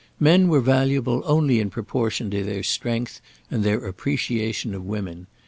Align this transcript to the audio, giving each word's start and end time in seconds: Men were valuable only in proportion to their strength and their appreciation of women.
Men 0.19 0.47
were 0.47 0.61
valuable 0.61 1.21
only 1.27 1.59
in 1.59 1.69
proportion 1.69 2.31
to 2.31 2.43
their 2.43 2.63
strength 2.63 3.21
and 3.51 3.63
their 3.63 3.85
appreciation 3.85 4.73
of 4.73 4.83
women. 4.83 5.27